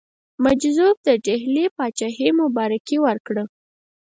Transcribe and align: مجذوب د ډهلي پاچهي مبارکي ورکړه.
مجذوب 0.43 0.95
د 1.07 1.09
ډهلي 1.25 1.65
پاچهي 1.75 2.29
مبارکي 2.41 2.97
ورکړه. 3.05 3.43